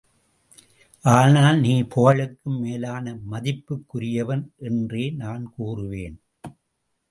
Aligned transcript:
ஆனால் 1.05 1.59
நீ 1.59 1.73
புகழுக்கும் 1.83 2.57
மேலான 2.59 3.13
மதிப்புக்குரியவன் 3.31 4.43
என்றே 4.57 5.11
நான் 5.11 5.45
கூறுவேன். 5.57 6.17